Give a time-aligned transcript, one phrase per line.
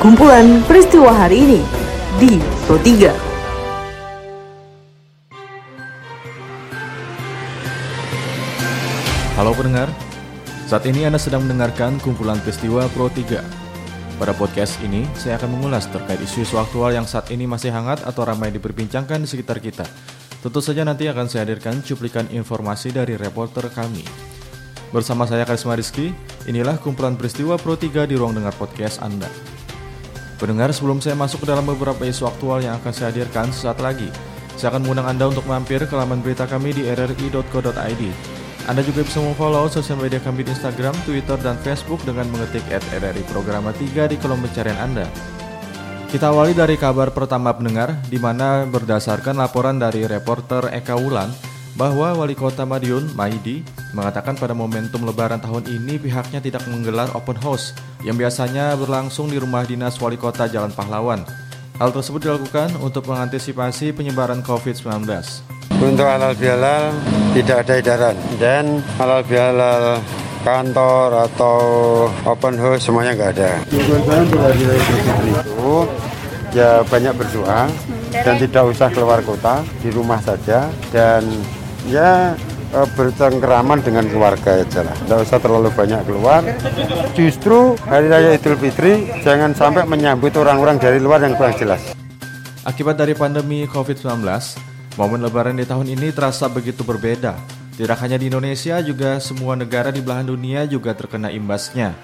[0.00, 1.60] kumpulan peristiwa hari ini
[2.16, 3.12] di Pro 3.
[9.36, 9.92] Halo pendengar,
[10.64, 13.44] saat ini Anda sedang mendengarkan kumpulan peristiwa Pro 3.
[14.16, 18.24] Pada podcast ini, saya akan mengulas terkait isu-isu aktual yang saat ini masih hangat atau
[18.24, 19.84] ramai diperbincangkan di sekitar kita.
[20.40, 24.08] Tentu saja nanti akan saya hadirkan cuplikan informasi dari reporter kami.
[24.96, 26.16] Bersama saya Karisma Rizky,
[26.48, 29.59] inilah kumpulan peristiwa Pro 3 di ruang dengar podcast Anda.
[30.40, 34.08] Pendengar, sebelum saya masuk ke dalam beberapa isu aktual yang akan saya hadirkan sesaat lagi,
[34.56, 38.02] saya akan mengundang Anda untuk mampir ke laman berita kami di rri.co.id.
[38.64, 42.80] Anda juga bisa memfollow sosial media kami di Instagram, Twitter, dan Facebook dengan mengetik at
[42.88, 45.04] RRI Programa 3 di kolom pencarian Anda.
[46.08, 51.28] Kita awali dari kabar pertama pendengar, di mana berdasarkan laporan dari reporter Eka Wulan,
[51.76, 57.38] bahwa Wali Kota Madiun, Maidi, mengatakan pada momentum lebaran tahun ini pihaknya tidak menggelar open
[57.42, 57.74] house
[58.06, 61.26] yang biasanya berlangsung di rumah dinas Wali Kota Jalan Pahlawan.
[61.80, 65.08] Hal tersebut dilakukan untuk mengantisipasi penyebaran COVID-19.
[65.80, 66.92] Untuk halal bihalal
[67.32, 69.96] tidak ada edaran dan halal bihalal
[70.44, 71.56] kantor atau
[72.28, 73.50] open house semuanya nggak ada.
[73.72, 73.96] Itu
[76.52, 77.70] ya banyak berdoa
[78.10, 81.22] dan tidak usah keluar kota di rumah saja dan
[81.86, 82.34] ya
[82.74, 84.96] eh, bercengkeraman dengan keluarga aja lah.
[84.96, 86.40] Tidak usah terlalu banyak keluar.
[87.14, 91.94] Justru Hari Raya Idul Fitri jangan sampai menyambut orang-orang dari luar yang kurang jelas.
[92.62, 94.20] Akibat dari pandemi COVID-19,
[95.00, 97.34] momen lebaran di tahun ini terasa begitu berbeda.
[97.80, 101.96] Tidak hanya di Indonesia, juga semua negara di belahan dunia juga terkena imbasnya.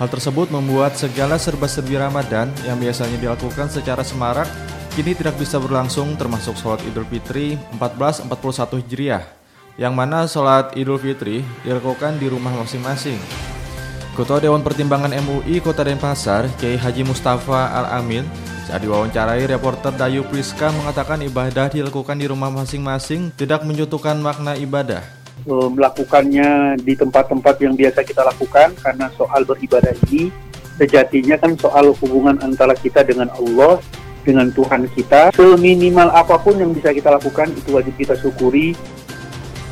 [0.00, 4.48] Hal tersebut membuat segala serba-serbi Ramadan yang biasanya dilakukan secara semarak
[4.96, 9.43] kini tidak bisa berlangsung termasuk sholat Idul Fitri 1441 Hijriah
[9.74, 13.18] yang mana sholat Idul Fitri dilakukan di rumah masing-masing.
[14.14, 18.22] Ketua Dewan Pertimbangan MUI Kota Denpasar, Kiai Haji Mustafa Al-Amin,
[18.70, 25.02] saat diwawancarai reporter Dayu Priska mengatakan ibadah dilakukan di rumah masing-masing tidak menjatuhkan makna ibadah.
[25.50, 30.30] Melakukannya di tempat-tempat yang biasa kita lakukan karena soal beribadah ini
[30.78, 33.82] sejatinya kan soal hubungan antara kita dengan Allah,
[34.24, 35.34] dengan Tuhan kita.
[35.34, 38.72] Seminimal apa pun yang bisa kita lakukan itu wajib kita syukuri.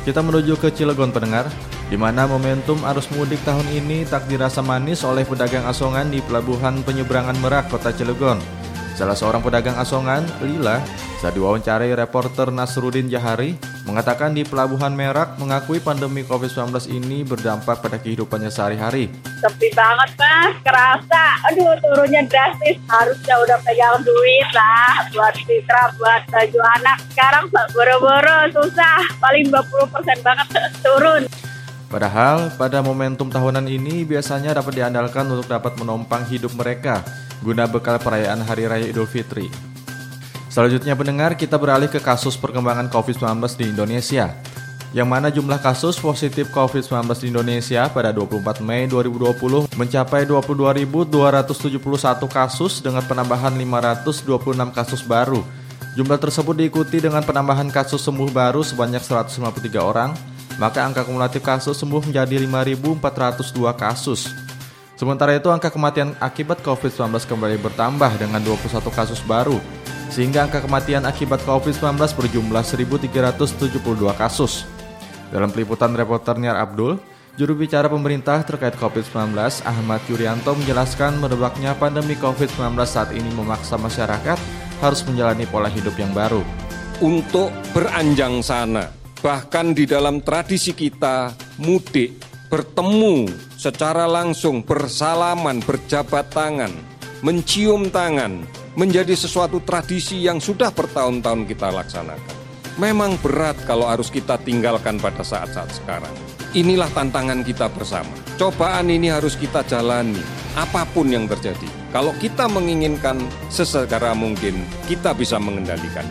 [0.03, 1.47] Kita menuju ke Cilegon pendengar,
[1.87, 6.83] di mana momentum arus mudik tahun ini tak dirasa manis oleh pedagang asongan di pelabuhan
[6.83, 8.35] penyeberangan Merak, Kota Cilegon.
[8.93, 10.77] Salah seorang pedagang asongan, Lila,
[11.17, 13.57] saat diwawancarai reporter Nasruddin Jahari,
[13.89, 19.09] mengatakan di Pelabuhan Merak mengakui pandemi COVID-19 ini berdampak pada kehidupannya sehari-hari.
[19.41, 21.25] Sepi banget mas, kerasa.
[21.49, 22.77] Aduh turunnya drastis.
[22.85, 26.97] Harusnya udah pegang duit lah buat citra, buat baju anak.
[27.17, 30.47] Sekarang boro-boro susah, paling 20% banget
[30.85, 31.25] turun.
[31.89, 37.01] Padahal pada momentum tahunan ini biasanya dapat diandalkan untuk dapat menopang hidup mereka
[37.41, 39.73] guna bekal perayaan Hari Raya Idul Fitri.
[40.53, 44.37] Selanjutnya pendengar, kita beralih ke kasus perkembangan COVID-19 di Indonesia.
[44.93, 51.73] Yang mana jumlah kasus positif COVID-19 di Indonesia pada 24 Mei 2020 mencapai 22.271
[52.29, 55.41] kasus dengan penambahan 526 kasus baru.
[55.97, 60.13] Jumlah tersebut diikuti dengan penambahan kasus sembuh baru sebanyak 153 orang,
[60.61, 64.42] maka angka kumulatif kasus sembuh menjadi 5.402 kasus.
[65.03, 69.59] Sementara itu angka kematian akibat COVID-19 kembali bertambah dengan 21 kasus baru,
[70.07, 73.83] sehingga angka kematian akibat COVID-19 berjumlah 1.372
[74.15, 74.63] kasus.
[75.27, 77.03] Dalam peliputan reporter Niar Abdul,
[77.35, 79.35] juru bicara pemerintah terkait COVID-19
[79.67, 84.39] Ahmad Yuryanto menjelaskan merebaknya pandemi COVID-19 saat ini memaksa masyarakat
[84.79, 86.39] harus menjalani pola hidup yang baru.
[87.03, 88.87] Untuk beranjang sana,
[89.19, 96.75] bahkan di dalam tradisi kita mudik, bertemu secara langsung, bersalaman, berjabat tangan,
[97.23, 98.43] mencium tangan,
[98.75, 102.35] menjadi sesuatu tradisi yang sudah bertahun-tahun kita laksanakan.
[102.75, 106.11] Memang berat kalau harus kita tinggalkan pada saat-saat sekarang.
[106.51, 108.11] Inilah tantangan kita bersama.
[108.35, 110.19] Cobaan ini harus kita jalani,
[110.59, 111.69] apa pun yang terjadi.
[111.95, 113.15] Kalau kita menginginkan
[113.47, 114.59] sesegera mungkin,
[114.91, 116.03] kita bisa mengendalikan.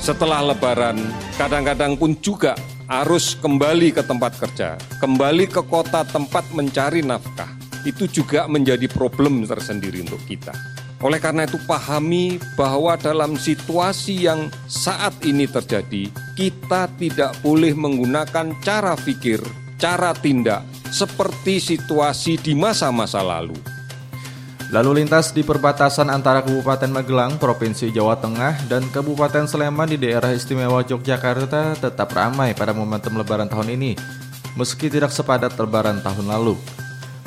[0.00, 0.96] Setelah Lebaran,
[1.36, 7.50] kadang-kadang pun juga harus kembali ke tempat kerja, kembali ke kota tempat mencari nafkah.
[7.86, 10.50] Itu juga menjadi problem tersendiri untuk kita.
[11.04, 18.56] Oleh karena itu, pahami bahwa dalam situasi yang saat ini terjadi, kita tidak boleh menggunakan
[18.64, 19.38] cara pikir,
[19.76, 23.75] cara tindak seperti situasi di masa-masa lalu.
[24.74, 30.34] Lalu lintas di perbatasan antara Kabupaten Magelang, Provinsi Jawa Tengah, dan Kabupaten Sleman di daerah
[30.34, 33.94] istimewa Yogyakarta tetap ramai pada momentum lebaran tahun ini,
[34.58, 36.58] meski tidak sepadat lebaran tahun lalu.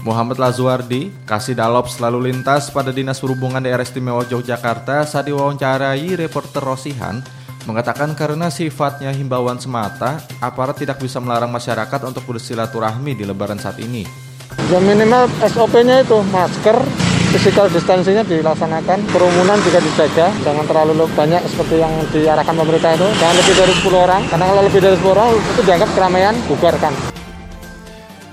[0.03, 6.59] Muhammad Lazuardi, Kasih Dalop selalu lintas pada Dinas Perhubungan Daerah Istimewa Yogyakarta saat diwawancarai reporter
[6.59, 7.23] Rosihan
[7.67, 13.79] mengatakan karena sifatnya himbauan semata, aparat tidak bisa melarang masyarakat untuk bersilaturahmi di lebaran saat
[13.79, 14.03] ini.
[14.71, 16.77] Ya minimal SOP-nya itu masker,
[17.29, 23.35] physical distancing-nya dilaksanakan, kerumunan juga dijaga, jangan terlalu banyak seperti yang diarahkan pemerintah itu, jangan
[23.37, 26.93] lebih dari 10 orang, karena kalau lebih dari 10 orang itu dianggap keramaian, bubarkan.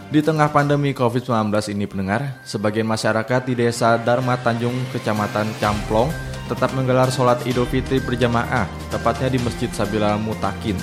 [0.07, 6.09] Di tengah pandemi COVID-19 ini pendengar, sebagian masyarakat di desa Dharma Tanjung, Kecamatan Camplong,
[6.49, 10.79] tetap menggelar sholat idul fitri berjamaah, tepatnya di Masjid Sabila Mutakin.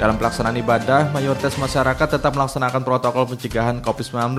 [0.00, 4.34] Dalam pelaksanaan ibadah, mayoritas masyarakat tetap melaksanakan protokol pencegahan COVID-19,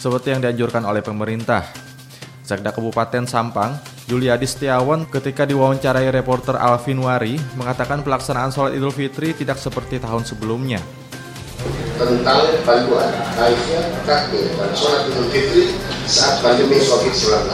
[0.00, 1.91] seperti yang dianjurkan oleh pemerintah.
[2.42, 3.78] Sekda Kabupaten Sampang,
[4.10, 10.26] Juliadi Setiawan ketika diwawancarai reporter Alvin Wari mengatakan pelaksanaan sholat idul fitri tidak seperti tahun
[10.26, 10.82] sebelumnya.
[11.94, 15.70] Tentang bantuan baiknya takbir dan sholat idul fitri
[16.10, 17.46] saat pandemi COVID-19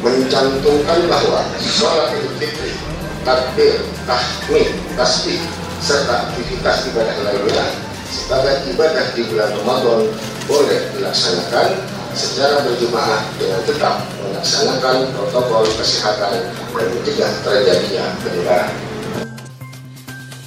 [0.00, 2.72] mencantumkan bahwa sholat idul fitri,
[3.28, 5.44] takbir, tahmid, tasbih,
[5.84, 10.08] serta aktivitas ibadah lainnya sebagai ibadah di bulan Ramadan
[10.48, 16.32] boleh dilaksanakan secara berjemaah dengan tetap melaksanakan protokol kesehatan
[16.74, 18.72] dan mencegah terjadinya penyebaran.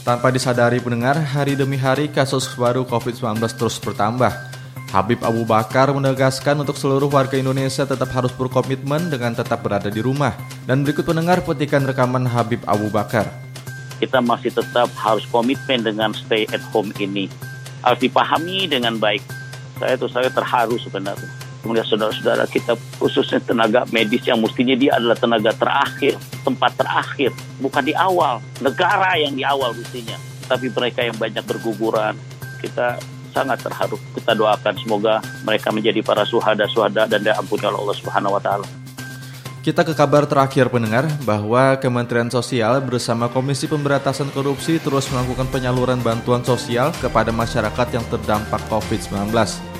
[0.04, 4.52] Tanpa disadari pendengar, hari demi hari kasus baru COVID-19 terus bertambah.
[4.92, 10.04] Habib Abu Bakar menegaskan untuk seluruh warga Indonesia tetap harus berkomitmen dengan tetap berada di
[10.04, 10.36] rumah.
[10.68, 13.32] Dan berikut pendengar petikan rekaman Habib Abu Bakar.
[13.98, 17.32] Kita masih tetap harus komitmen dengan stay at home ini.
[17.82, 19.24] Harus dipahami dengan baik.
[19.80, 25.16] Saya tuh saya terharu sebenarnya melihat saudara-saudara kita khususnya tenaga medis yang mestinya dia adalah
[25.16, 27.32] tenaga terakhir, tempat terakhir,
[27.64, 30.20] bukan di awal, negara yang di awal mestinya.
[30.44, 32.20] Tapi mereka yang banyak berguguran,
[32.60, 33.00] kita
[33.34, 33.98] sangat terharu.
[34.14, 38.68] Kita doakan semoga mereka menjadi para suhada-suhada dan diampuni oleh Allah Subhanahu wa taala.
[39.64, 46.04] Kita ke kabar terakhir pendengar bahwa Kementerian Sosial bersama Komisi Pemberantasan Korupsi terus melakukan penyaluran
[46.04, 49.73] bantuan sosial kepada masyarakat yang terdampak COVID-19.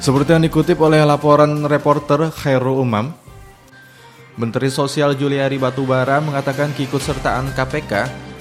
[0.00, 3.12] Seperti yang dikutip oleh laporan reporter Khairul Umam,
[4.40, 7.92] Menteri Sosial Juliari Batubara mengatakan keikutsertaan KPK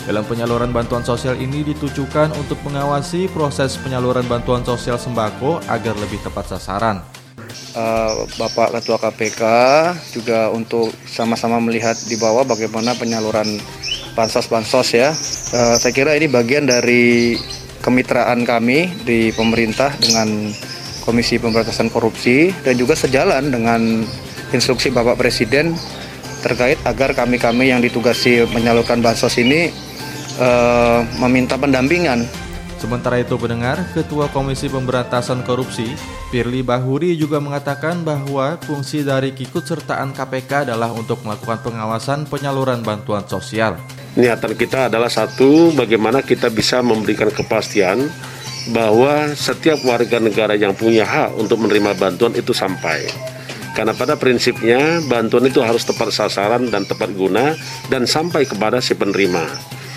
[0.07, 6.23] dalam penyaluran bantuan sosial ini ditujukan untuk mengawasi proses penyaluran bantuan sosial sembako agar lebih
[6.23, 7.03] tepat sasaran.
[7.75, 9.41] Uh, Bapak Ketua KPK
[10.15, 13.59] juga untuk sama-sama melihat di bawah bagaimana penyaluran
[14.15, 15.11] bansos-bansos ya.
[15.51, 17.35] Uh, saya kira ini bagian dari
[17.83, 20.55] kemitraan kami di pemerintah dengan
[21.09, 24.05] Komisi Pemberantasan Korupsi dan juga sejalan dengan
[24.53, 25.73] instruksi Bapak Presiden
[26.45, 29.73] terkait agar kami-kami yang ditugasi menyalurkan bansos ini
[30.37, 32.29] uh, meminta pendampingan.
[32.79, 35.97] Sementara itu pendengar, Ketua Komisi Pemberantasan Korupsi,
[36.31, 42.79] Firly Bahuri juga mengatakan bahwa fungsi dari kikut sertaan KPK adalah untuk melakukan pengawasan penyaluran
[42.79, 43.75] bantuan sosial.
[44.15, 48.07] Niatan kita adalah satu, bagaimana kita bisa memberikan kepastian
[48.71, 53.07] bahwa setiap warga negara yang punya hak untuk menerima bantuan itu sampai.
[53.71, 57.55] Karena pada prinsipnya bantuan itu harus tepat sasaran dan tepat guna
[57.87, 59.47] dan sampai kepada si penerima.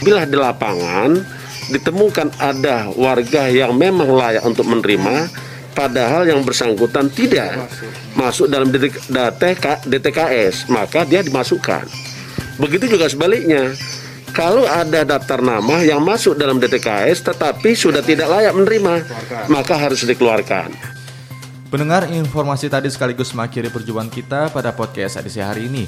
[0.07, 1.19] Bila di lapangan
[1.73, 5.31] ditemukan ada warga yang memang layak untuk menerima,
[5.73, 7.71] padahal yang bersangkutan tidak
[8.15, 11.89] masuk dalam DTK, DTKS, maka dia dimasukkan.
[12.61, 13.73] Begitu juga sebaliknya,
[14.33, 19.05] kalau ada daftar nama yang masuk dalam DTKS tetapi sudah tidak layak menerima,
[19.53, 20.73] maka harus dikeluarkan.
[21.69, 25.85] Pendengar informasi tadi sekaligus mengakhiri perjumpaan kita pada podcast edisi hari ini.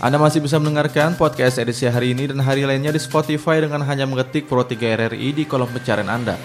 [0.00, 4.08] Anda masih bisa mendengarkan podcast edisi hari ini dan hari lainnya di Spotify dengan hanya
[4.08, 6.36] mengetik Pro 3 RRI di kolom pencarian Anda.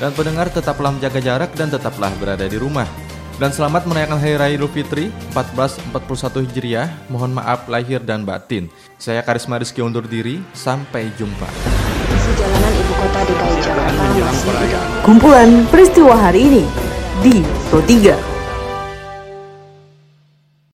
[0.00, 3.09] Dan pendengar tetaplah menjaga jarak dan tetaplah berada di rumah.
[3.40, 6.92] Dan selamat merayakan Hari Raya Idul Fitri 1441 Hijriah.
[7.08, 8.68] Mohon maaf lahir dan batin.
[9.00, 10.44] Saya Karisma Rizky undur diri.
[10.52, 11.48] Sampai jumpa.
[12.20, 16.64] Sejalanan ibu kota DKI Jakarta Kumpulan peristiwa hari ini
[17.24, 17.40] di
[17.72, 18.29] Pro 3.